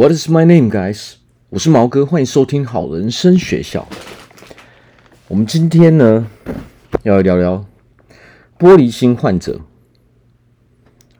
[0.00, 1.16] What is my name, guys？
[1.50, 3.86] 我是毛哥，欢迎收听好人生学校。
[5.28, 6.26] 我们今天呢，
[7.02, 7.66] 要来聊聊
[8.58, 9.60] 玻璃心患者。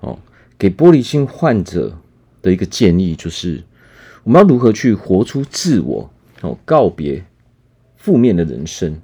[0.00, 0.18] 哦，
[0.58, 1.98] 给玻璃心患者
[2.40, 3.64] 的一个建议就是，
[4.24, 6.10] 我们要如何去活出自我？
[6.40, 7.22] 哦，告别
[7.98, 8.98] 负面的人生。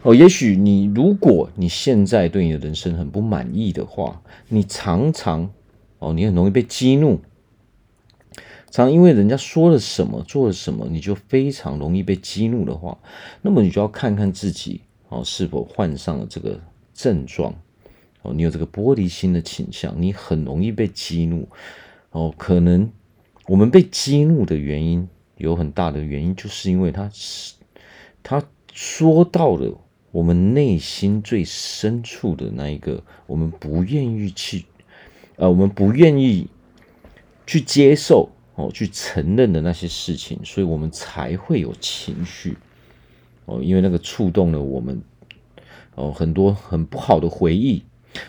[0.00, 5.50] 哦，也许你如果你现在对你的人生很不满意的话，你常常
[5.98, 7.20] 哦，你很容易被激怒。
[8.70, 12.96] 常因为人家说了什么，做了什么，你就非常容易被激怒的话，
[13.42, 16.60] 那么你就要看看自己哦，是否患上了这个
[16.94, 17.52] 症状
[18.22, 21.48] 哦，你有这个玻璃心的倾向，你很容易被激怒
[22.10, 22.32] 哦。
[22.38, 22.88] 可能
[23.46, 27.54] 我们被激怒的原因有很大的原因，就是因为他是
[28.22, 28.40] 他
[28.72, 29.76] 说到了
[30.12, 34.64] 我们内心最深处的那一个，我们不愿意去，
[35.34, 36.46] 呃，我们不愿意
[37.44, 38.30] 去接受。
[38.60, 42.58] 哦，去承认的那些事情，所以我们才会有情绪
[43.46, 45.00] 哦，因为那个触动了我们
[45.94, 47.82] 哦，很多很不好的回忆，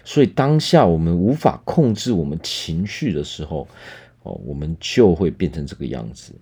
[0.06, 3.68] 所以当下我们无法控制我们情绪的时候
[4.24, 6.34] 哦，我们就会变成这个样子。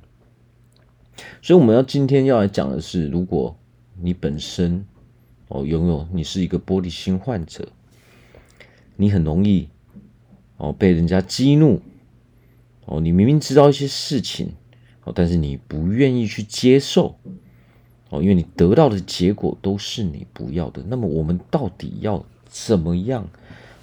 [1.42, 3.58] 所以我们要今天要来讲的是，如果
[4.00, 4.86] 你本身
[5.48, 7.68] 哦拥有你是一个玻璃心患者，
[8.98, 9.68] 你很容易
[10.58, 11.82] 哦被人家激怒。
[12.92, 14.52] 哦，你明明知道一些事情，
[15.04, 17.20] 哦，但是你不愿意去接受，
[18.10, 20.84] 哦，因为你得到的结果都是你不要的。
[20.88, 23.28] 那么，我们到底要怎么样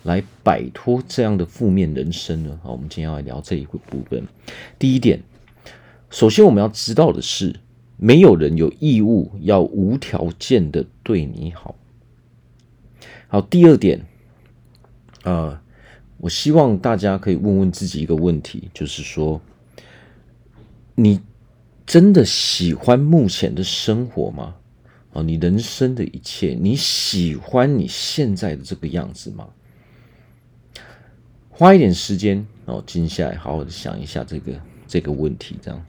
[0.02, 2.58] 来摆脱这样的负面人生呢？
[2.64, 4.26] 好，我们今天要来聊这一个部分。
[4.76, 5.20] 第一点，
[6.10, 7.60] 首先我们要知道的是，
[7.96, 11.76] 没有人有义务要无条件的对你好。
[13.28, 14.04] 好，第二点，
[15.22, 15.60] 呃。
[16.18, 19.40] 我希望大家可以问问自己一个问题，就是说，
[20.94, 21.20] 你
[21.84, 24.54] 真的喜欢目前的生活吗？
[25.12, 29.48] 哦，你人生的一切，你喜欢你现在的这个样子吗？
[31.50, 34.52] 花一点时间哦，静下来，好好的想一下这个
[34.86, 35.84] 这个问题，这样，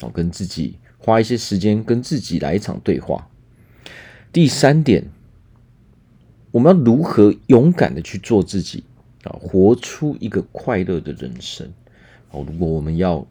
[0.00, 3.28] 哦，跟自己花一些时间，跟自己来一场对话。
[4.32, 5.04] 第三点，
[6.50, 8.82] 我们要如何勇敢的去做自己？
[9.24, 11.72] 啊，活出一个快乐的人生。
[12.30, 13.26] 哦，如果我们要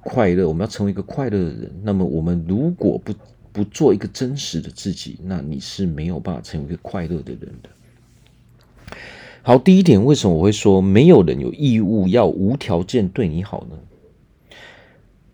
[0.00, 3.14] 快乐，我们要成为一个快乐的人，那么我们如果不
[3.52, 8.96] 不做一个真实的自己，那你是没有办法成为一个快乐的人的。
[9.42, 13.78] 好，第一点，为什么我会说没有人有义务要无条件对你好呢？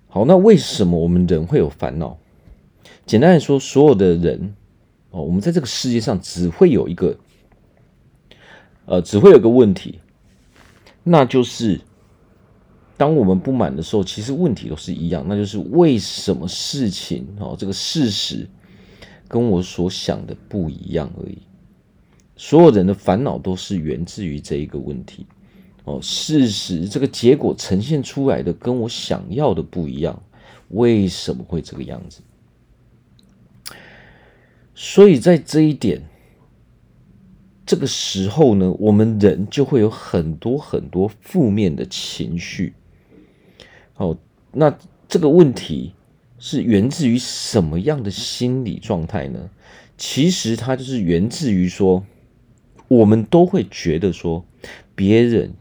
[0.08, 2.18] 好，那为什么我们人会有烦恼？
[3.06, 4.54] 简单来说，所有的人
[5.10, 7.16] 哦，我们在这个世界上只会有一个。
[8.90, 9.98] 呃，只会有个问题，
[11.04, 11.78] 那就是
[12.96, 18.48] 当我们不满的时候，其实问题都是一样，那就是为什么事情哦，这个事实
[19.28, 21.36] 跟我所想的不一样而已。
[22.34, 25.26] 所有人的烦恼都是源自于这一个问题
[25.84, 30.22] 哦，事实这个结果呈现出来的跟我想要的不一样，
[30.70, 32.22] 为什么会这个样子？
[34.74, 36.00] 所以在这一点。
[37.68, 42.72] 这个时候呢，我们人就会有很多很多负面的情绪。
[43.98, 44.16] 哦，
[44.52, 44.74] 那
[45.06, 45.92] 这个问题
[46.38, 49.50] 是源自于什么样的心理状态呢？
[49.98, 52.06] 其实它就是源自于说，
[52.88, 54.42] 我们都会觉得说，
[54.94, 55.52] 别人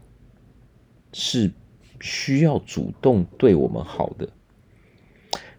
[1.12, 1.52] 是
[2.00, 4.30] 需要主动对我们好的，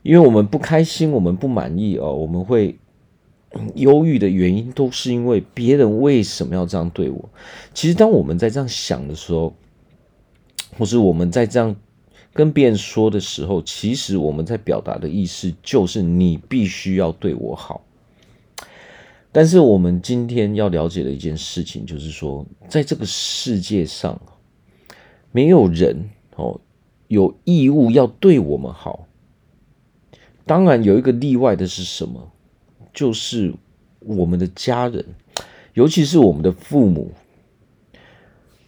[0.01, 2.79] 因为我们不开心，我们不满意哦，我们会。
[3.75, 7.29] 忧郁的原因都是因为别人为什么要这样对我？
[7.73, 9.53] 其实，当我们在这样想的时候，
[10.77, 11.75] 或是我们在这样
[12.31, 17.83] 跟别人说的时候，其实我们在表达的意思就是你必须要对我好。
[19.31, 24.21] 但是，我们今天要了解的一件事情就是说，在这个世界上，
[25.31, 26.59] 没有人哦
[27.07, 29.07] 有义务要对我们好。
[30.45, 32.31] 当然，有一个例外的是什么？
[32.99, 33.53] 就是
[33.99, 35.05] 我们的家人，
[35.73, 37.13] 尤其是我们的父母。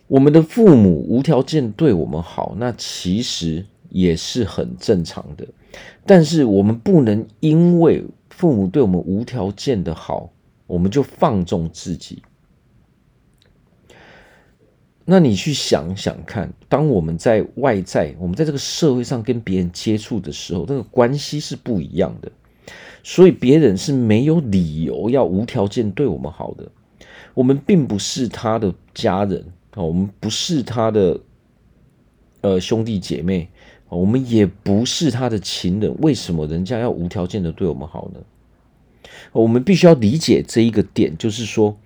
[0.08, 5.46] 我们的父母无条件对我们好，那其实也是很正常的。
[6.06, 10.32] 但是我们不能因为父母对我们无条件的好，
[10.66, 12.24] 我们就放纵自己。
[15.04, 22.32] 那你去想想看，当我们在外在，我们在这个社会上跟别人接触的时候，那个关系是不一样的。
[23.04, 26.72] 所以别人是没有理由要无条件对我们好的，
[27.34, 31.20] 我们并不是他的家人啊，我们不是他的
[32.42, 33.50] 呃兄弟姐妹，
[33.90, 38.20] 我们也不是他的情人，为什么人家要无条件的对我们好呢？
[39.32, 41.78] 我们必须要理解这一个点，就是说，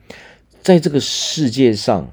[0.62, 2.10] 在这个世界上，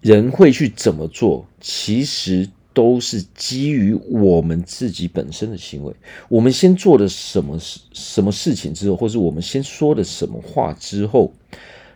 [0.00, 5.94] 人会去怎么做，其实都是基于我们自己本身的行为。
[6.28, 11.32] 我们先做了什么事、什么事情之后，或是我们先说的什么话之后，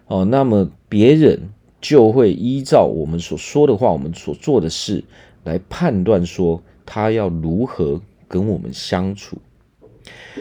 [0.06, 1.50] 哦，那么别人
[1.82, 5.04] 就会依照我们所说的话、我们所做的事
[5.44, 9.36] 来判断说，他要如何跟我们相处。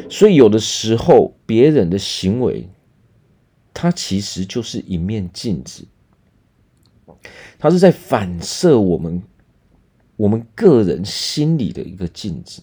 [0.09, 2.69] 所以，有的时候别人的行为，
[3.73, 5.83] 它其实就是一面镜子，
[7.57, 9.21] 他是在反射我们
[10.19, 12.61] 我们个人心里的一个镜子。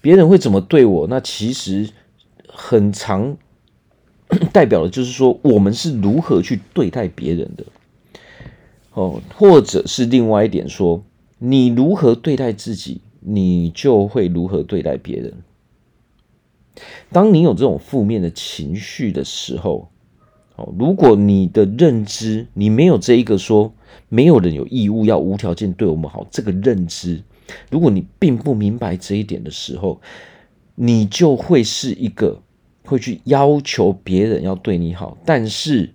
[0.00, 1.06] 别人会怎么对我？
[1.06, 1.90] 那其实
[2.48, 3.36] 很常
[4.52, 7.64] 代表的就是说，我们是如何去对待别人的。
[8.94, 11.04] 哦，或者是另外一点说，
[11.38, 13.00] 你如何对待自己？
[13.20, 15.34] 你就会如何对待别人。
[17.12, 19.92] 当你有这种负面的情绪的时候，
[20.60, 23.72] 哦，如果你的认知你没有这一个说，
[24.10, 27.22] 没有人有义务要无条件对我们好这个认知，
[27.70, 30.00] 如果你并不明白这一点的时候，
[30.74, 32.42] 你就会是一个
[32.84, 35.16] 会去要求别人要对你好。
[35.24, 35.94] 但是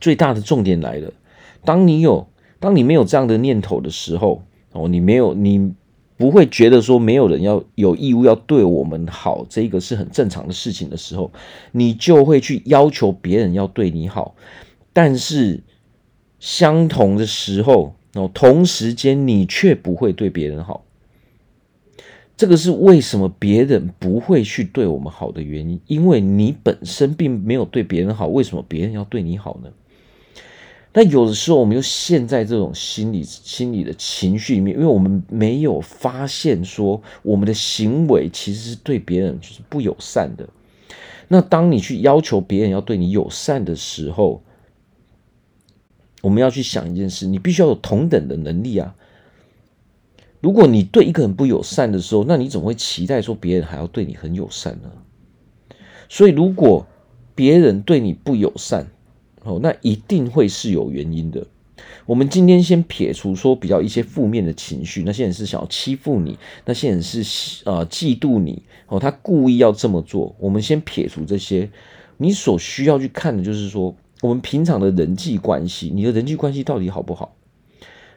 [0.00, 1.12] 最大的重点来了，
[1.62, 2.26] 当你有，
[2.58, 4.42] 当你没有这样的念头的时候。
[4.76, 5.72] 哦，你没有，你
[6.16, 11.32] 不会觉得说没有人要有义务要对我们好，这个是很正常的事情的时候，
[11.72, 14.34] 你就会去要求别人要对你好。
[14.92, 15.62] 但是
[16.38, 20.84] 相同的时候，哦，同时间你却不会对别人好。
[22.36, 25.80] 这个是为什么别人不会去对我们好的原因？
[25.86, 29.70] 因为你本身并没有对别人好，为什么别人要对你好呢？
[30.96, 40.48] 那有的时候，我们又陷在这种心理、心理的情绪里面，因为我们没有发现说，我们的行为其实是对别人就是不友善的。
[41.26, 44.42] 那当你去要求别人要对你友善的时候，
[46.22, 48.94] 我们要去想一件事：你必须要有同等的能力啊。
[50.40, 54.92] 如果你对一个人不友善的时候，那你怎么会期待说别人还要对你很友善呢？
[56.08, 56.86] 所以，如果
[57.34, 58.86] 别人对你不友善，
[59.44, 61.46] 哦，那一定会是有原因的。
[62.06, 70.34] 我们今天先撇除说比较一些负面的情绪，那些人是想要欺负你，那些人是呃嫉妒你，哦，他故意要这么做。
[70.38, 71.70] 我们先撇除这些，
[72.16, 77.36] 你所需要去看的就是说，我们平常的人际关系，你的人际关系到底好不好？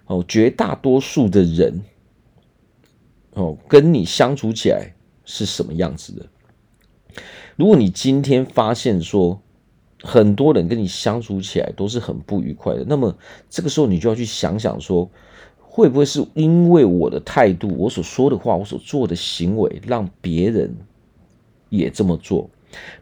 [0.06, 1.82] 哦，绝大多数的人，
[3.34, 4.94] 哦，跟你相处起来
[5.26, 6.26] 是什么样子的？
[7.56, 9.42] 如果你今天发现说，
[10.02, 13.16] 很多人跟你相处起来都是很不愉快的，那么
[13.50, 15.10] 这个时候你就要去想想说，
[15.60, 20.76] 会不会是因为我的态度、我所说的话、我所做的行为，让别人
[21.70, 22.50] 也这么做？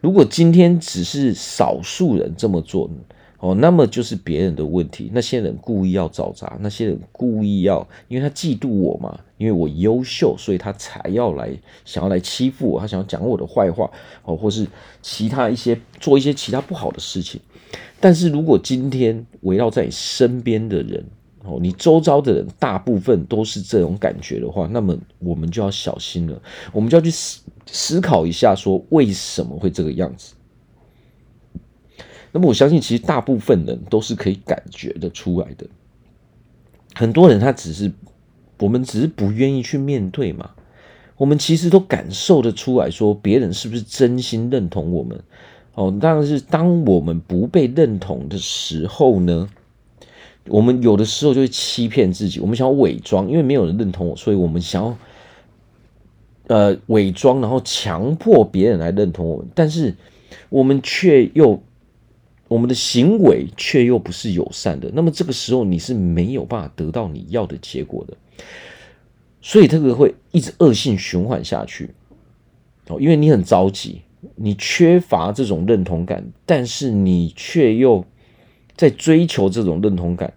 [0.00, 2.88] 如果今天只是少数人这么做，
[3.38, 5.10] 哦，那么就是别人的问题。
[5.12, 11.50] 那些人故意要找茬，那些人故意要，因为他嫉妒我嘛，因为我优秀，所以他才要来
[11.84, 13.90] 想要来欺负我，他想要讲我的坏话，
[14.24, 14.66] 哦，或是
[15.02, 17.40] 其他一些做一些其他不好的事情。
[18.00, 21.04] 但是如果今天围绕在你身边的人，
[21.44, 26.40] 哦，你周遭的人大部分都是这种感觉的话，那么我们就要小心了，
[26.72, 30.32] 我们就要去思思考一下，说为什么会这个样子。
[32.36, 35.66] 那么我相信，其实大部分人都是可以感觉得出来的。
[36.94, 37.90] 很多人他只是，
[38.58, 40.50] 我们只是不愿意去面对嘛。
[41.16, 45.18] 我们其实都感受得出来说，别人是不是真心认同我们？
[45.76, 49.48] 哦，但是当我们不被认同的时候呢，
[50.48, 54.98] 我们有的时候就会欺骗自己，我们想要伪装，因为没有人认同我，所以我们想要
[56.48, 59.94] 呃伪装，然后强迫别人来认同我们，但是
[60.50, 61.62] 我们却又。
[62.48, 68.16] 我们的行为却又不是友善的，那么这个时候你是没有办法得到你要的结果的，
[69.40, 71.90] 所以这个会一直恶性循环下去。
[72.86, 74.02] 哦，因为你很着急，
[74.36, 78.04] 你缺乏这种认同感，但是你却又
[78.76, 80.32] 在追求这种认同感，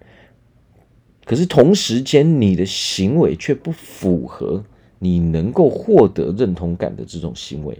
[1.26, 4.64] 可是同时间你的行为却不符合
[4.98, 7.78] 你能够获得认同感的这种行为，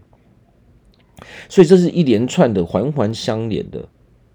[1.50, 3.90] 所以这是一连串的环环相连的。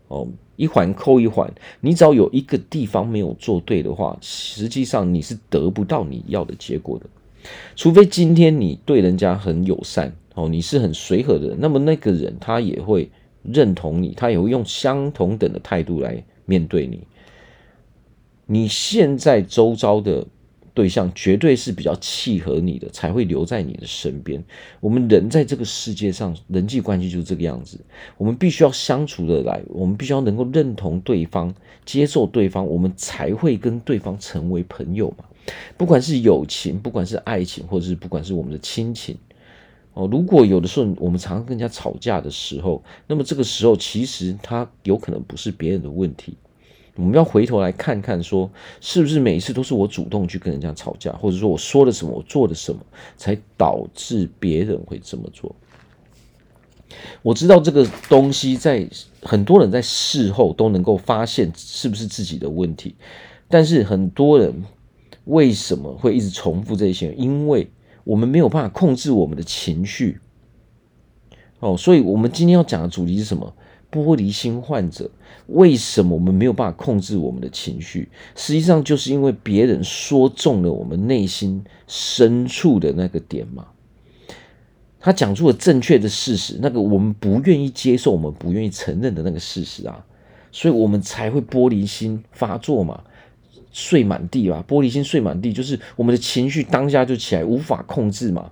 [0.09, 7.07] 哦，一环扣一环，你只要有一个地方没有做对的话，实际上你是得不到你要的结果的。
[7.77, 13.11] 除非今天你对人家很友善，哦，你是很随和的人，那么那个人他也会
[13.43, 17.01] 认同你，他也会用相同等的态度来面对你。
[18.47, 20.27] 你现在周遭的
[20.75, 24.45] 对象绝对是比较契合你的，才会留在你的身边。
[24.81, 27.79] 我们人在这个世界上，人际关系就是这个样子。
[28.19, 31.55] 我们必须要相处得来，我们必须要能够认同对方、
[31.87, 35.25] 接受对方，我们才会跟对方成为朋友嘛。
[35.77, 39.17] 不管是友情，不管是爱情，或者是不管是我们的亲情。
[39.93, 46.37] 哦，如果有的时候我们常常跟人家吵架的时候，那么这个时候其实他有可能不是别人的问题。
[46.97, 48.49] 我们要回头来看看，说
[48.81, 52.81] 是不是每一次都是我主动去跟人家吵架，或者说我说了什么，我做了什么，
[53.17, 55.55] 才导致别人会这么做？
[57.23, 58.89] 我知道这个东西在
[59.23, 62.95] 很多人在事后都能够发现是不是自己的问题，
[63.49, 64.65] 但是很多人
[65.25, 67.13] 为什么会一直重复这些？
[67.15, 67.69] 因为
[68.05, 70.21] 我们没有办法控制我们的情绪。
[71.65, 73.55] 哦，所以我们今天要讲的主题是什么？
[73.91, 75.11] 玻璃心患者，
[75.47, 78.11] 为什么我们没有办法控制我们的情绪？
[78.37, 83.69] 实际上就是因为别人说中了我们内心深处的那个点嘛。
[85.01, 90.05] 他讲出了正确的事实，那个我们不愿意接受、我们不愿意承认的那个事实啊，
[90.53, 93.03] 所以我们才会玻璃心发作嘛，
[93.73, 94.63] 碎满地吧。
[94.69, 98.51] 玻璃心碎满地，就是我们的情绪当下就起来，无法控制嘛。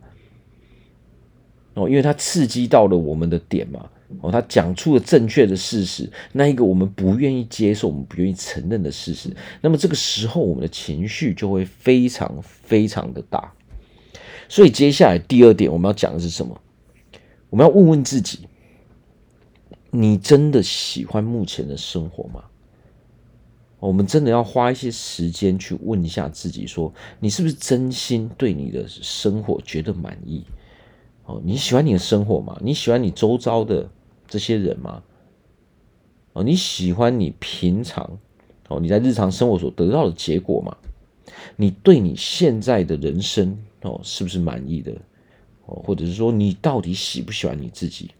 [1.75, 3.89] 哦，因为它刺激到了我们的点嘛。
[4.21, 13.55] 哦，他讲出了正确的事实，那一个我们不愿意接受、我们不愿意承认的事实，那么这个时候我们的情绪就会非常非常的大。
[14.51, 16.61] 所以接下来第二点我们要讲的是什么？
[17.49, 18.41] 我们要问问自己：
[19.91, 22.45] 你真的喜欢目前的生活吗？
[23.81, 30.45] 我们真的要花一些时间去问一下自己，说你是不是真心对你的生活觉得满意？
[31.25, 32.59] 哦，你喜欢你的生活吗？
[32.63, 33.89] 你喜欢你周遭的？
[34.29, 35.03] 这些人吗？
[36.33, 38.19] 哦，你喜欢你平常
[38.69, 40.77] 哦，你在日常生活所得到的结果吗？
[41.57, 44.93] 你对你现在的人生哦，是不是满意的？
[45.67, 48.11] 哦，或者是说你到底喜不喜欢你自己？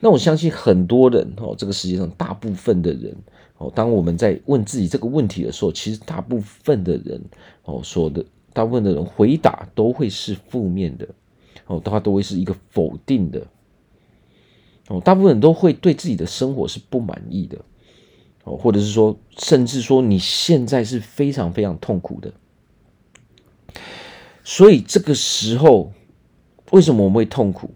[0.00, 3.14] 那我相信很多人哦，这个世界上大部分的人
[3.58, 7.22] 哦，当我们在问自己这个问题的时候，其实大部分的人
[7.64, 11.06] 哦说的，大部分的人回答都会是负面的
[11.66, 13.46] 哦，他都会是一个否定的。
[14.88, 17.58] 哦，大部分人都会对自己的生活是不满意的，
[18.44, 22.32] 哦，或者是说，甚至说你现在是非常非常痛苦的。
[24.44, 25.92] 所以这个时候，
[26.72, 27.70] 为什么我们会痛苦？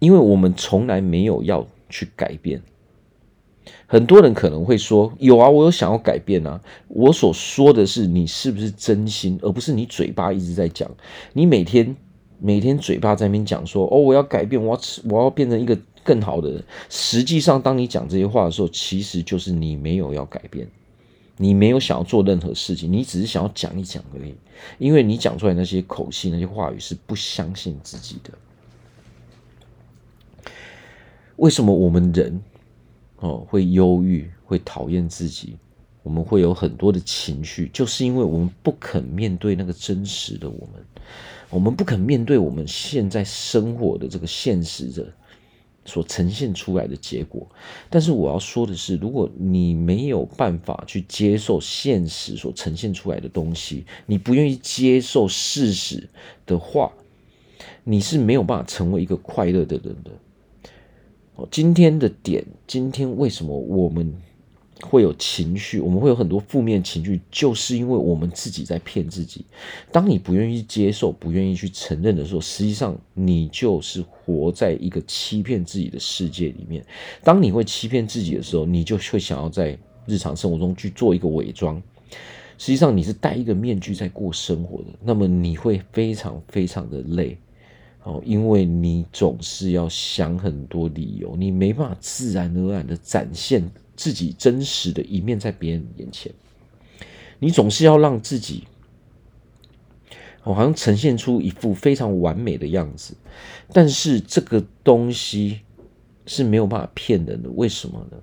[0.00, 2.62] 因为我们从来没有要去改变。
[3.86, 10.90] 很多人可能会说：“有啊，我有想要改变啊。”我所说的是你是不是真心，而不是你嘴巴一直在讲。
[11.32, 11.96] 你每天
[12.44, 20.68] 每天嘴巴在那边讲说：“哦，我要改变，我要吃我要变成一个。”更好的人，实际上，当你讲这些话的时候，其实就是你没有要改变，
[21.38, 24.34] 你没有想要做任何事情，你只是想要讲一讲而已。
[24.76, 28.30] 因为你讲出来那些口气、那些话语是不相信自己的。
[31.36, 32.38] 为什么我们人
[33.20, 35.56] 哦会忧郁、会讨厌自己？
[36.04, 40.84] 我们会有很多的情绪，就是因为我们不肯面对那个真实的我们，
[41.50, 45.12] 我们不肯面对我们现在生活的这个现实的。
[45.86, 47.46] 所呈现出来的结果，
[47.90, 56.08] 但是我要说的是，如果你没有办法去接受现实所呈现出来的东西，你不愿意接受事实
[56.46, 56.90] 的话，
[57.84, 60.10] 你是没有办法成为一个快乐的人的。
[61.34, 64.10] 哦，今天的点，今天为什么我们
[64.82, 69.44] 会有情绪，我们会有很多负面情绪，就是因为我们自己在骗自己。
[69.92, 76.84] 当你不愿意接受、不愿意去承认的时候，实际上你就是活在一个欺骗自己的世界里面。
[77.22, 81.80] 当你会欺骗自己的时候，你就会想要在日常生活中去做一个伪装。
[82.58, 87.36] 实际上你是戴一个面具在过生活的，那么你会非常非常的累
[88.02, 93.68] 哦，因为你总是要想很多理由，你没办法自然而然的展现。
[93.96, 96.32] 自己真实的一面在别人眼前，
[97.38, 98.64] 你总是要让自己，
[100.42, 103.14] 我好像呈现出一副非常完美的样子，
[103.72, 105.60] 但是这个东西
[106.26, 107.48] 是没有办法骗人的。
[107.50, 108.18] 为什么呢？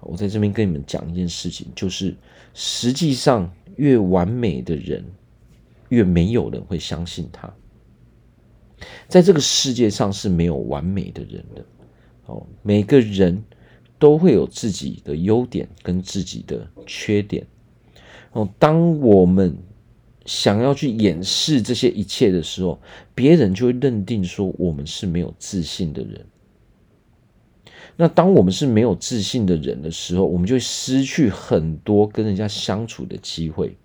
[0.00, 2.16] 我在这边跟你们讲一件事情，就是
[2.52, 5.04] 实际上越完美的人，
[5.90, 7.52] 越没有人会相信他。
[9.08, 11.64] 在这个世界上是没有完美的人的，
[12.26, 13.44] 哦，每个人。
[14.00, 17.46] 都会有自己的优点跟自己的缺点
[18.32, 18.48] 哦。
[18.58, 19.56] 当我们
[20.26, 22.80] 想要去掩饰这些一切的时候，
[23.14, 26.26] 别人就会认定说我们是没有自信的人。
[27.96, 33.76] 那当我们是没有自信的人的时候，我们就会失去很多跟人家相处的机会。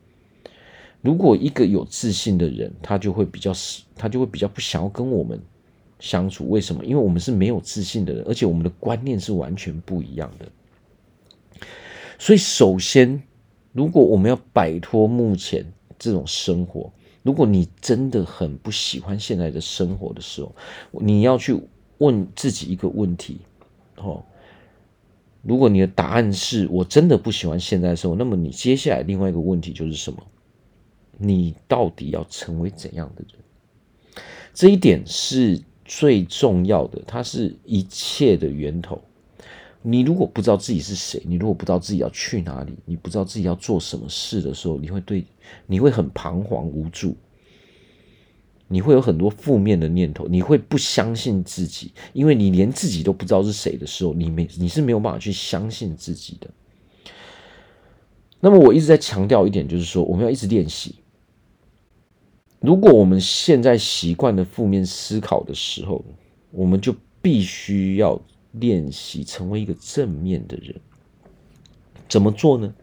[1.01, 3.51] 如果一个有自信的人，他就会比较，
[3.95, 5.39] 他就会比较不想要跟我们
[5.99, 6.49] 相处。
[6.49, 6.83] 为什么？
[6.85, 10.45] 因为我们是没有自信的人，而且我们的观念是完全不一样的。
[12.17, 13.21] 所以，首先，
[13.73, 15.65] 如果我们要摆脱目前
[15.99, 16.91] 这种生活，
[17.23, 20.55] 如果你真的很不喜欢现在的生活的时候，
[20.91, 21.59] 你要去
[21.97, 23.41] 问自己一个问题：
[23.97, 24.23] 哦，
[25.41, 30.21] 如果你的答案是我真的不喜欢现在的生活，那么你接下来另外一个问题就是什么？
[31.17, 34.23] 你到底要成为怎样的人？
[34.53, 38.99] 这一点是最重要的，它是一切的源头。
[39.87, 45.23] 你如果不知道自己是谁，你如果不知道自己要去哪里，你不知道自己要做什么事的时候，你会对，
[45.67, 47.15] 你会很彷徨无助，
[48.67, 56.49] 你会有很多负面的念头，你会不相信自己，因为你连自己都不知道是谁的时候，你没，你是没有办法去相信自己的。
[58.39, 60.95] 那么我一直在强调一点，就是说我们要一直练习。
[62.65, 66.03] 如果我们现在习惯了负面思考的时候，
[66.51, 68.19] 我们就必须要。
[68.57, 70.75] 练习成为一个正面的人，
[72.07, 72.73] 怎么做呢？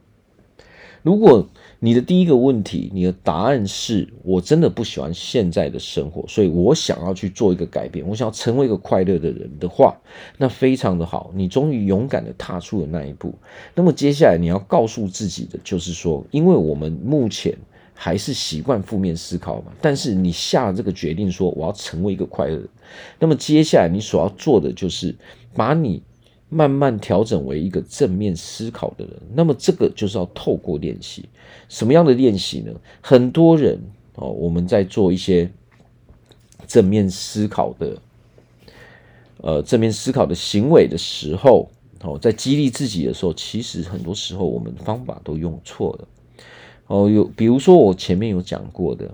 [1.02, 1.48] 如果
[1.78, 9.96] 你的第一个问题，你的答案是我真的不喜欢现在的生活，所以我想要去做一个改变，我想要成为一个快乐的人的话，
[10.36, 13.34] 那非常的好，你终于勇敢的踏出了那一步。
[13.74, 17.56] 那么接下来你要告诉自己的就是说，因为我们目前。
[17.94, 19.72] 还是习惯负面思考嘛？
[19.80, 22.68] 但是你下了这个决定，说我要成为一个快乐人，
[23.18, 25.14] 那么接下来你所要做的就是
[25.54, 26.02] 把你
[26.48, 29.14] 慢慢调整为一个正面思考的人。
[29.34, 31.26] 那么这个就是要透过练习，
[31.68, 32.72] 什么样的练习呢？
[33.00, 33.80] 很多人
[34.16, 35.50] 哦，我们在做一些
[36.66, 37.96] 正面思考的，
[39.38, 41.70] 呃，正面思考的行为的时候，
[42.02, 46.08] 哦，在激励自己的时候，其实很多时候我们方法都用错了。
[46.92, 49.06] 哦，有比如说我前面有讲过的，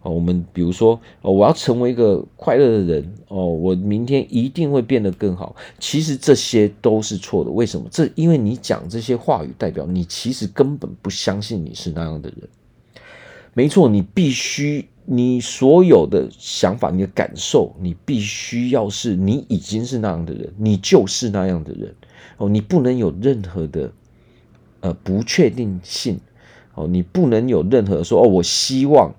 [0.00, 5.54] 哦，我们比如说，哦，我要成为一个快乐的人，哦，我明天一定会变得更好。
[5.78, 7.50] 其实这些都是错的。
[7.50, 7.86] 为什么？
[7.90, 12.48] 这因为你讲这些话语，代表你其实根本不相信你是那样的人。
[13.52, 21.94] 没错，你必须，你所有的想法、你的感受，你必须要是你已经是那样的人，你就是那样的人。
[22.38, 23.92] 哦，你不能有任何的
[24.80, 26.18] 呃不确定性。
[26.78, 29.12] 哦，你不能有任何说哦，我希望，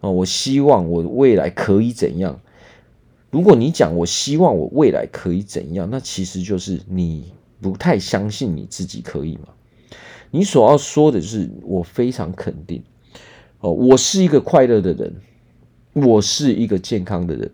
[0.00, 2.38] 哦，我希望我未来可以怎样？
[3.30, 9.48] 如果你讲我希望我未来可以怎样，那其实就是你不太相信你自己可以吗？
[10.30, 12.82] 你所要说的是我非常肯定，
[13.60, 15.14] 哦，我是一个快乐的人，
[15.94, 17.50] 我是一个健康的人，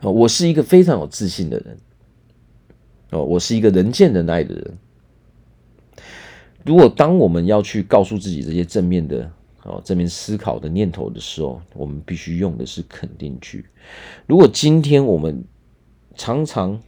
[0.00, 1.78] 哦，我是一个非常有自信的人，
[3.10, 4.76] 哦，我是一个人见人爱的人。
[6.64, 9.30] 如果当我们要去告诉自己这些正面的
[9.64, 13.64] 哦，正面思考的念头的时候，我们必须用的是肯定句。
[14.26, 15.44] 如果今天我们
[16.14, 16.80] 常常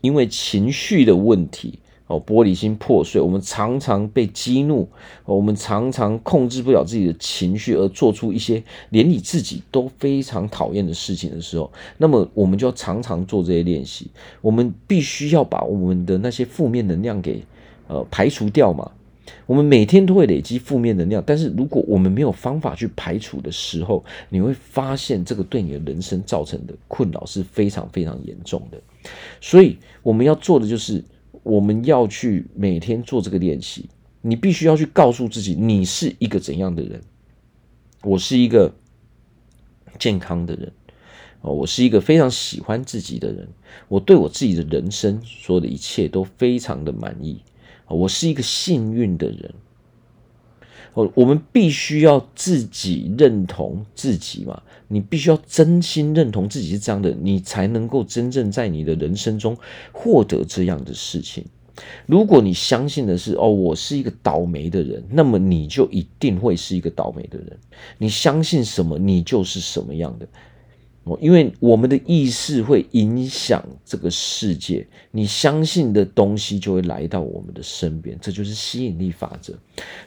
[0.00, 4.88] 因为情绪的问题哦，玻璃心破碎，我们常常被激怒，
[5.24, 14.10] 我们常常控制不了自己的情绪，而做出一些连你自己都非常讨厌的事情的时候，那么我们就要常常做这些练习。
[14.40, 17.42] 我们必须要把我们的那些负面能量给。
[17.88, 18.90] 呃，排除掉嘛。
[19.46, 28.78] 我们每天都会累积负面能量，但是如果我们没有方法去排除的时候，你会发现这个对你的人生造成的困扰是非常非常严重的。
[29.40, 31.02] 所以我们要做的就是，
[31.42, 33.88] 我们要去每天做这个练习。
[34.20, 37.00] 你必须要去告诉自己，你是一个怎样的人。
[38.02, 38.74] 我是一个
[39.98, 40.72] 健康的人，
[41.42, 43.48] 哦，我是一个非常喜欢自己的人。
[43.88, 47.40] 我对我自己的人生所有的一切都非常的满意。
[47.88, 49.54] 我是一个幸运的人。
[50.94, 59.56] 我，我们必须要自己认同自己嘛，你必须要真心认同自己是这样的，你才能够真正在你的人生中
[59.92, 61.44] 获得这样的事情。
[62.06, 67.58] 如果你相信的是哦，我是一个倒霉的人，那么你就一定会是一个倒霉的人。
[67.98, 70.28] 你相信什么，你就是什么样的。
[71.04, 79.52] 哦，因为我们的意识会影响这个世界，你相信的东西就会来到我们的身边，这就是吸引力法则。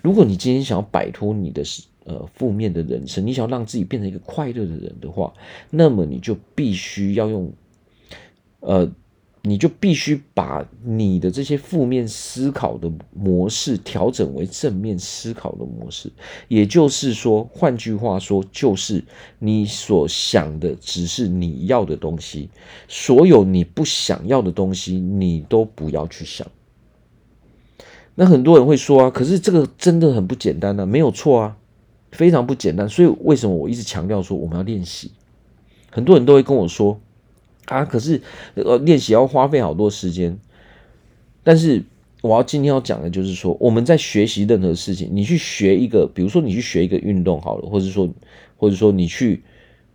[0.01, 1.61] 如果你今天想要摆脱你的
[2.05, 5.31] 呃负面的人生，你想要让自己变成一个快乐的人的话，
[5.69, 7.53] 那么你就必须要用
[8.61, 8.91] 呃
[9.47, 16.11] 你就必须把你的这些负面思考的模式调整为正面思考的模式。
[16.49, 19.01] 也就是说，换句话说，就是
[19.39, 22.49] 你所想的只是你要的东西，
[22.89, 26.45] 所有你不想要的东西，你都不要去想。
[28.15, 31.57] 那很多人会说啊，可是这个真的很不简单啊，没有错啊，
[32.11, 32.89] 非常不简单。
[32.89, 35.11] 所以为什么我一直强调说我们要练习？
[35.89, 36.99] 很多人都会跟我说。
[37.67, 38.21] 啊，可是
[38.55, 40.37] 呃，练习要花费好多时间。
[41.43, 41.83] 但是
[42.21, 48.09] 我要今天要讲的就是说，我们在学习任何事情，你去学一个，比如说你去学一个运动好了，或者说，
[48.57, 49.43] 或者说你去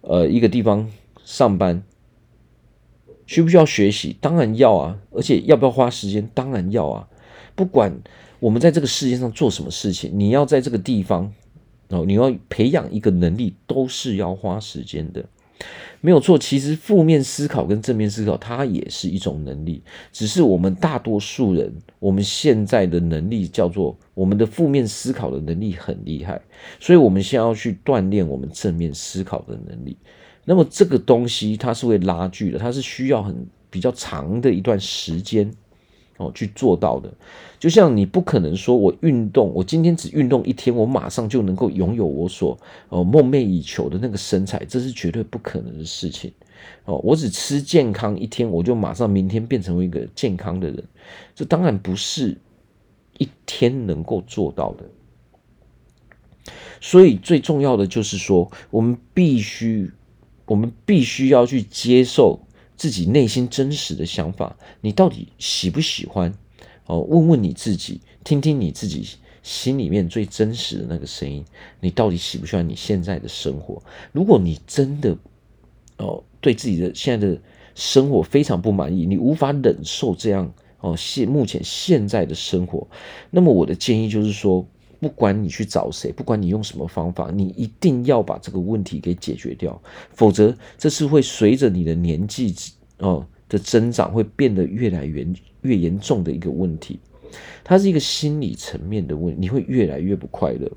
[0.00, 0.90] 呃一个地方
[1.24, 1.82] 上班，
[3.26, 4.16] 需不需要学习？
[4.20, 6.28] 当然要啊，而且要不要花时间？
[6.32, 7.08] 当然要啊。
[7.54, 8.00] 不管
[8.40, 11.32] 我们在这个世界上做什么事情，你要在这个地方
[11.88, 15.24] 哦，你要培养一个能力，都是要花时间的。
[16.00, 19.80] 没有错，其实负面思考跟正面思考，它也是一种能力。
[20.12, 26.40] 只是我们大多数人，我们现在的能力叫做我们的负面思考的能力很厉害，
[26.80, 29.96] 所以我们先要去锻炼我们正面思考的能力。
[30.44, 35.48] 那么这个东西它是会拉锯的，它是需要很比较长的一段时间。
[36.18, 37.12] 哦，去做到的，
[37.58, 42.56] 就像你不可能说，我运动，我今天只运动一天，我马上就能够拥有我所
[42.90, 46.30] 哦梦寐以求的那个身材，这是绝对不可能的事情。
[46.84, 50.84] 哦，我只吃健康一天，我就马上明天变成为一个健康的人，
[51.34, 52.36] 这当然不是
[53.18, 54.84] 一天能够做到的。
[56.80, 59.90] 所以最重要的就是说，我们必须，
[60.44, 62.38] 我们必须要去接受。
[62.82, 66.34] 自己内心真实的想法，你到底喜不喜欢？
[66.86, 69.06] 哦，问问你自己，听听你自己
[69.40, 71.44] 心里面最真实的那个声音，
[71.78, 73.80] 你到底喜不喜欢你现在的生活？
[74.10, 75.16] 如果你真的
[75.98, 77.40] 哦，对自己的现在的
[77.76, 82.88] 生活非常不满意，你无法忍受这样哦现目前现在的生活，
[83.30, 84.66] 那么我的建议就是说。
[85.02, 92.54] 不管你去找谁，不管你用什么方法，你一定要把这个问题给解决掉，否则这是会随着你的年纪
[92.98, 95.26] 哦的增长，会变得越来越
[95.62, 97.00] 越严重的一个问题。
[97.64, 100.70] 它是一个心理层面的问题，你会越来越不快乐。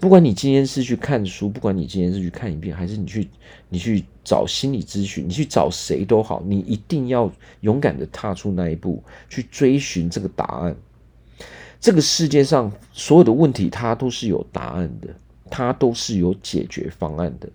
[0.00, 3.28] 不管你今天是去看书，不管你今天是去看影片，还是你去
[3.68, 10.74] 你去找心理咨询，你去找谁都好，你一定要勇敢的踏出那一步，去追寻这个答案。
[11.80, 15.08] 这个世界上所有的问题，它都是有答案的，
[15.48, 17.48] 它都是有解决方案的。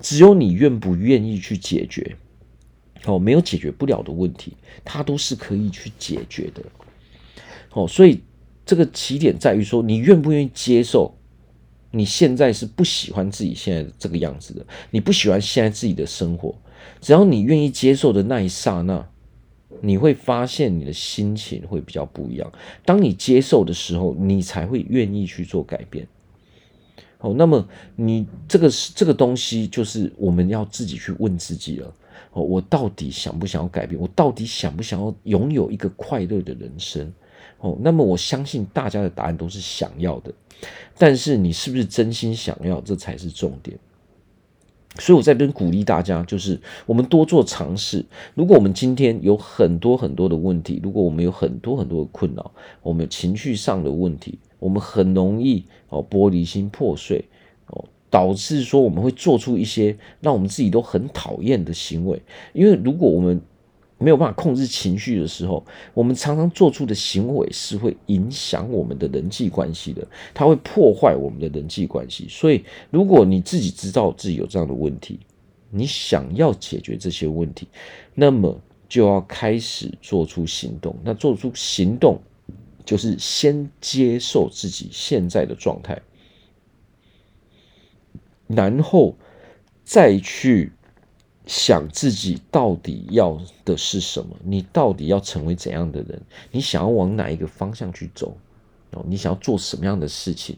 [0.00, 2.16] 只有你愿不愿意去解决，
[3.06, 6.62] 哦，没有解决不了的问题，它都是可以去解决的。
[7.72, 8.20] 哦，所以
[8.66, 11.16] 这个起点在于说，你愿不愿意接受
[11.90, 16.54] 你现在是不喜欢自己现在这个样子的，你不喜欢现在自己的生活。
[17.00, 19.08] 只要你愿意接受的那一刹那。
[19.84, 22.50] 你会发现你的心情会比较不一样。
[22.84, 26.06] 当你接受的时候，你才会愿意去做改变。
[27.18, 31.92] 哦，那么你这个是这个东西，就是我们要自己去问自己了。
[32.32, 34.00] 哦，我到底想不想要改变？
[34.00, 37.12] 我到底想不想要拥有一个快乐的人生？
[37.58, 40.32] 哦，那么我相信大家的答案都是想要的，
[40.96, 42.80] 但是你是不是真心想要？
[42.80, 43.76] 这才是重点。
[44.98, 48.04] 所以我在这边鼓励大家，就是我们多做尝试。
[48.34, 52.50] 如果我们今天有很多很多的问题，如果我们有很多很多的困扰，
[52.82, 57.24] 我们有情绪上的问题，我们很容易哦玻璃心破碎
[57.68, 62.20] 哦，导致说我们会做出一些让我们自己都很讨厌的行为。
[62.52, 63.40] 因为如果我们
[64.02, 72.26] 没有办法控制情绪的时候，我们常常做出的行为是会影响我们的人际关系的，它会破坏我们的人际关系。
[72.28, 75.20] 所以，如果你自己知道自己有这样的问题，
[75.70, 77.68] 你想要解决这些问题，
[78.14, 80.94] 那么就要开始做出行动。
[81.04, 82.20] 那做出行动，
[82.84, 86.00] 就是先接受自己现在的状态，
[88.48, 89.16] 然后
[89.84, 90.72] 再去。
[91.46, 94.36] 想自己到底要的是什么？
[94.44, 96.20] 你到底要成为怎样的人？
[96.50, 98.36] 你想要往哪一个方向去走？
[98.92, 100.56] 哦，你想要做什么样的事情？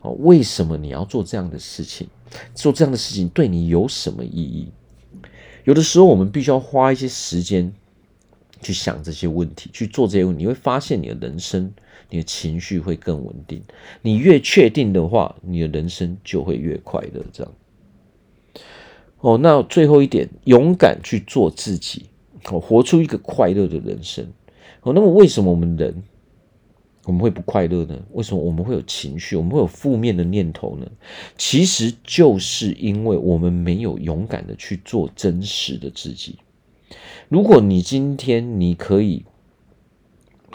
[0.00, 2.08] 哦，为什么你要做这样的事情？
[2.54, 4.68] 做这样的事情对你有什么意义？
[5.64, 7.72] 有的时候，我们必须要花一些时间
[8.60, 10.42] 去想这些问题，去做这些问题。
[10.42, 11.72] 你会发现，你的人生、
[12.10, 13.62] 你的情绪会更稳定。
[14.02, 17.24] 你越确定的话，你的人生就会越快乐。
[17.32, 17.52] 这样。
[19.20, 22.06] 哦，那最后一点，勇敢去做自己，
[22.50, 24.26] 哦，活出一个快乐的人生。
[24.82, 26.02] 哦，那么为什么我们人
[27.04, 27.96] 我们会不快乐呢？
[28.12, 29.36] 为什么我们会有情绪？
[29.36, 30.86] 我们会有负面的念头呢？
[31.36, 36.38] 其实就是因为我们没有勇敢的去做真实的自己。
[37.28, 39.24] 如果你今天你可以，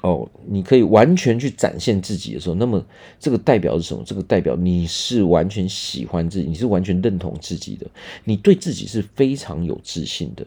[0.02, 2.84] 哦，你可以完全去展现自己的时候，那么
[3.20, 4.02] 这个代表是什么？
[4.04, 7.86] 这个代表你是完全喜欢自己，你是完全认同自己的，
[8.24, 10.46] 你对自己是非常有自信的。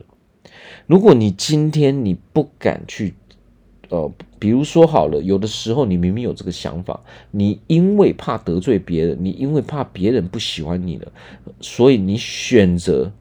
[0.86, 3.14] 如果你今天你不敢去，
[3.90, 11.12] 呃，比如说好了，有的时候你明明有这个想法，你因为怕得罪别人，你因为怕别人不喜欢你了，
[11.60, 13.12] 所以你选择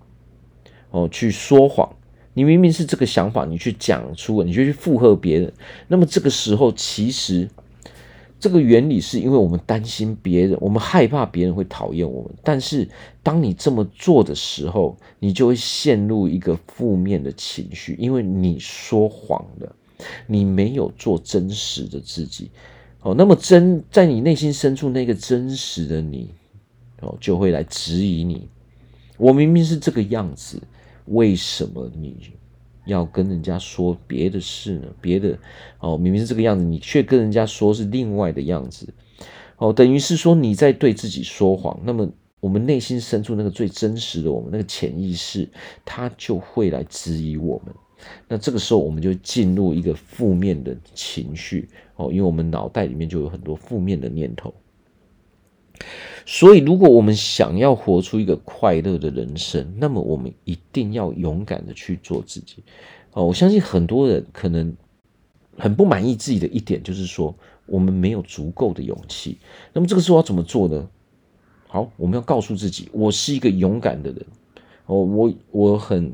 [0.90, 1.96] 哦去说谎。
[2.34, 5.54] 你明明是这个想法，你去讲出，你就去附和别人。
[5.88, 7.48] 那么这个时候，其实
[8.40, 12.32] 这个原理是因为我们担心别人，我们害怕别人会讨厌我们。
[12.44, 12.90] 但是
[13.22, 19.76] 当你这么做的时候，你就会陷入一个负面的情绪，因为你说谎了，
[20.26, 22.50] 你没有做真实的自己。
[23.02, 26.30] 哦，那么真在你内心深处那个真实的你，
[27.02, 28.48] 哦，就会来质疑你。
[29.18, 30.60] 我明明是这个样子。
[31.06, 32.32] 为什么你
[32.86, 34.88] 要跟人家说别的事呢？
[35.02, 35.38] 别的
[35.80, 38.94] 哦，明明是这个样子，你却跟人家说是另外的样子，
[39.58, 41.80] 哦，等于是说你在对自己说谎。
[41.84, 45.50] 那么我们内心深处那个最真实的我们，那个潜意识，
[45.86, 47.74] 它就会来质疑我们。
[48.28, 54.54] 那这个时候，我们就进入一个负面的情绪哦，因为我们脑袋里面就有很多负面的念头。
[56.26, 62.64] 所以，如果我们想要活出一个快乐的人生，那么我们一定要勇敢的去做自己。
[63.12, 64.76] 哦，我相信很多人可能
[65.58, 69.38] 很不满意自己的一点，就是说我们没有足够的勇气。
[69.74, 70.90] 那么这个时候要怎么做呢？
[71.68, 74.26] 好，我们要告诉自己，我是一个勇敢的人。
[74.86, 76.14] 哦，我我很，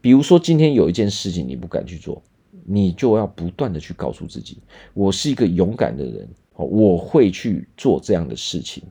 [0.00, 2.22] 比如说今天有一件事情你不敢去做，
[2.64, 4.58] 你就要不断的去告诉自己，
[4.94, 6.28] 我是一个勇敢的人。
[6.54, 8.82] 哦，我会去做这样的事情。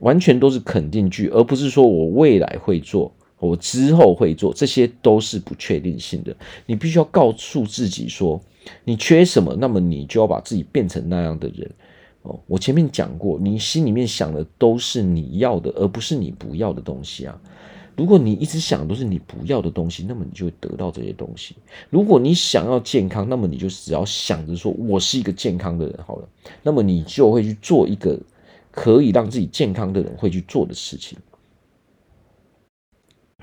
[0.00, 6.34] 完全都是肯定句，而不是说我未来会做，我之后会做，这些都是不确定性的。
[6.66, 8.40] 你必须要告诉自己说，
[8.84, 11.70] 你缺什么，那么你就要把自己变成那样的人。
[12.22, 17.40] 哦，我前面讲过，你心里面想的都是你要的，而不是你不要的东西啊。
[17.96, 21.54] 如果你一直想都是你不要的东西，那么你就会得到这些东西。
[21.90, 26.28] 如果你想要健康，那么你就只要想着说我是一个健康的人好了，
[26.62, 28.18] 那么你就会去做一个。
[28.70, 31.18] 可以让自己健康的人会去做的事情，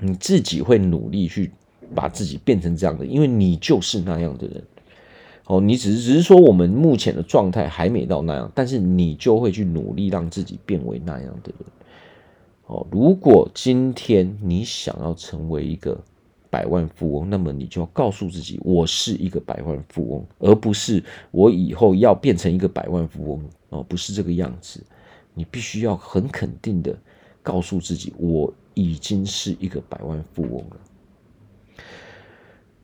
[0.00, 1.50] 你自己会努力去
[1.94, 4.62] 把自己变成这样的，因为你就是那样的人。
[5.44, 11.66] 哦，你只是只是说我们目前的状态还没到那样，但是你就会去努力让自己变为那样的人。
[12.66, 15.98] 哦，如果今天你想要成为一个
[16.50, 23.42] 百万富翁，那么你就要告诉自己，我是一个百万富翁，而不是我以后要变成一个百万富翁。
[23.70, 24.84] 哦，不是这个样子。
[25.38, 26.98] 你必须要很肯定的
[27.44, 30.76] 告诉自己，我已经是一个百万富翁了。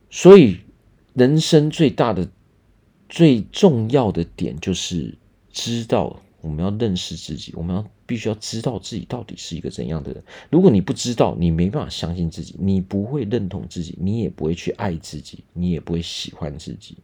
[0.09, 0.59] 所以，
[1.13, 2.25] 人生最大的、
[3.09, 5.17] 最重要的点就是
[5.51, 10.23] 知道我们要认识自己，我们要必须要知道自己到底是一个怎样的人。
[10.49, 16.97] 如果你不知道，你没办法相信自己，你不会认同自己，你也不会去爱自己，你也不会喜欢自己。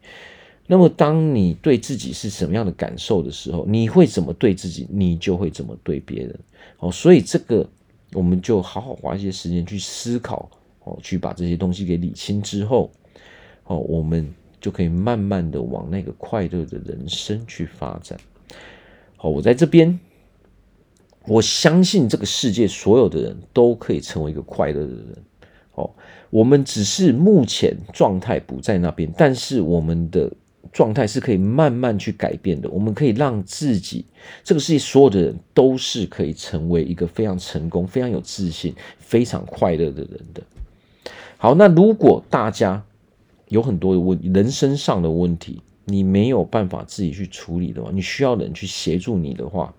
[0.67, 6.39] 那么，当你对自己是什么样的感受的时候，你会怎么对自己，你就会怎么对别人。
[6.79, 7.69] 哦，所以这个
[8.13, 10.49] 我们就好好花一些时间去思考，
[10.85, 12.89] 哦，去把这些东西给理清之后，
[13.65, 18.17] 哦，我们就可以慢慢的往那个快乐的人生去发展。
[19.17, 19.99] 好，我在这边，
[21.27, 25.17] 我相信这个世界所有的人都可以成为一个快乐的人。
[25.73, 25.91] 哦，
[26.29, 30.31] 我们只是目前状态不在那边，但是我们的。
[30.71, 32.69] 状态是可以慢慢去改变的。
[32.69, 34.05] 我们可以让自己，
[34.43, 40.41] 这个世界所有的人都是可以成为一个非常成功、非常有自信、非常快乐的人的。
[41.37, 42.83] 好，那如果大家
[43.49, 49.73] 有很多的问人生上的问题，你没有办法自己去处理的话，你需要人去协助你的话，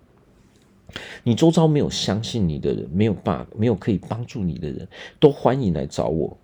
[1.23, 4.87] 你周遭没有相信你的人，没有办没有可以帮助你的人，
[5.19, 6.37] 都欢迎来找我。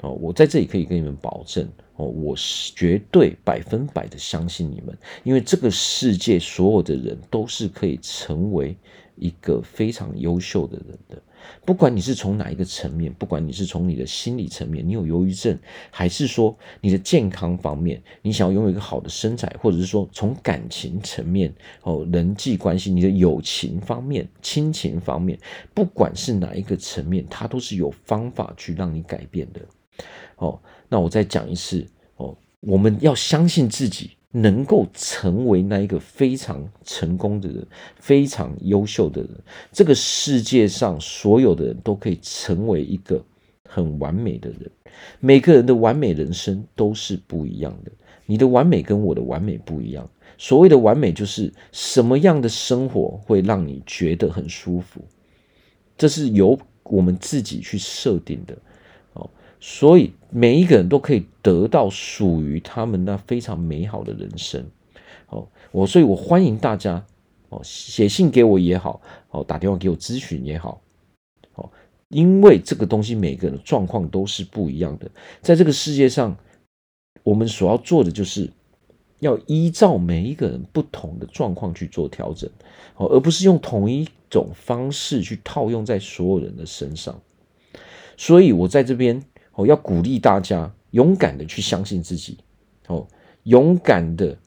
[0.00, 1.68] 哦，我在这里可以跟你们保证。
[1.96, 8.76] 哦，我是绝对百分百的相信你们，因为这个世界所有的人都是可以成为
[9.16, 11.22] 一个非常优秀的人的。
[11.64, 15.58] 不管你是从哪一个层面，不管你是从你的心理层面，你有忧郁症，
[15.90, 25.38] 还是说你的健康方面，你想要拥有一个好的身材，或者是说从感情层面，哦，人际关系，你的友情方面、亲情方面，
[25.72, 29.60] 不管是哪一个层面，它都是有方法去让你改变的。
[30.36, 30.60] 哦。
[30.88, 39.30] 那我再讲一次哦，我们要相信自己能够成为那一个非常成功的人，非常优秀的人。
[39.72, 43.24] 这个世界上所有的人都可以成为一个
[43.68, 44.70] 很完美的人。
[45.20, 47.92] 每个人的完美人生都是不一样的，
[48.24, 50.08] 你的完美跟我的完美不一样。
[50.38, 55.00] 所谓的完美，就是什么样的生活会让你觉得很舒服，
[55.96, 58.56] 这是由我们自己去设定的。
[59.68, 64.64] 所以每一个人都可以得到属于他们那非常美好的人生。
[65.26, 67.04] 哦，我所以，我欢迎大家
[67.48, 69.00] 哦，写信给我也好，
[69.30, 70.80] 哦，打电话给我咨询也好，
[71.56, 71.68] 哦，
[72.10, 75.10] 因为这个东西每个人的状况都是不一样的，
[75.42, 76.36] 在这个世界上，
[77.24, 78.48] 我们所要做的就是。
[79.20, 82.48] 要依照每一个人不同的状况去做调整，
[82.96, 87.18] 哦，而不是用同一种方式去套用在所有人的身上。
[88.18, 89.22] 所以我在这边
[89.56, 92.38] 哦，要鼓励大家勇敢的去相信自己，
[92.86, 93.06] 哦，
[93.42, 94.38] 勇敢的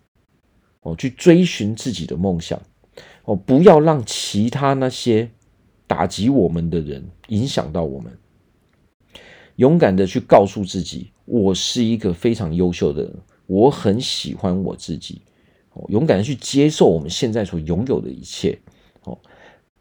[0.82, 2.60] 哦去追寻自己的梦想，
[3.26, 5.30] 哦，不要让其他那些
[5.86, 8.18] 打击我们的人影响到我们。
[9.56, 13.14] 勇敢的去告诉自己，我是一个非常优秀的人。
[13.46, 15.22] 我很喜欢我自己，
[15.74, 18.58] 哦，勇敢的去接受我们现在所拥有的一切，
[19.04, 19.18] 哦，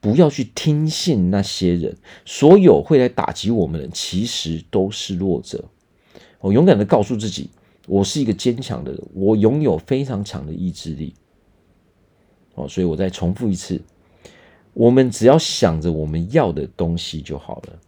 [0.01, 5.65] 不要去听信那些人，所有会来打击我们的人，其实都是弱者。
[6.41, 7.51] 哦，勇敢的告诉自己，
[7.87, 11.15] 我是一个坚强的人，我拥有非常强的意志力。
[12.55, 13.81] 哦，所以我再重复一次，
[14.73, 17.79] 我们只要想着我们要的东西就好了。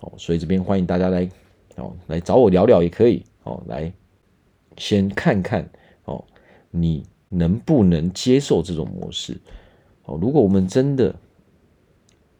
[0.00, 1.28] 哦，所以这边欢迎大家来，
[1.76, 3.92] 哦，来找我聊聊也可以，哦，来。
[4.76, 5.68] 先看看
[6.04, 6.24] 哦，
[6.70, 9.36] 你能不能接受这种模式？
[10.04, 11.12] 哦，如果我们真的，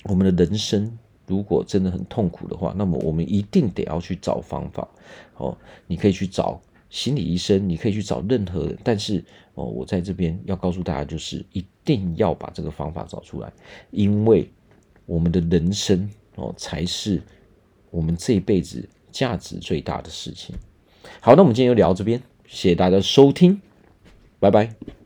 [0.04, 4.88] 我们的人生如果真的很痛苦的话，那么我们一定得要去找方法。
[5.36, 5.56] 哦，
[5.86, 9.22] 你可以去找心理医生，你可以去找任何人，但是
[9.54, 13.52] 哦，我在这边要告诉大家，就是一定要把这个方法找出来，
[13.90, 14.50] 因为
[15.04, 17.22] 我们的人生哦，才是
[17.90, 20.56] 我们这一辈子价值最大的事情。
[21.20, 23.60] 好，那我们今天就聊到这边，谢谢大家收听，
[24.40, 24.97] 拜拜。